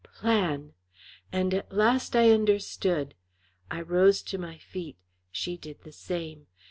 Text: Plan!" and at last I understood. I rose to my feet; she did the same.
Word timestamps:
Plan!" 0.15 0.73
and 1.31 1.53
at 1.53 1.71
last 1.71 2.15
I 2.15 2.31
understood. 2.31 3.13
I 3.69 3.81
rose 3.81 4.23
to 4.23 4.39
my 4.39 4.57
feet; 4.57 4.97
she 5.31 5.57
did 5.57 5.83
the 5.83 5.91
same. 5.91 6.47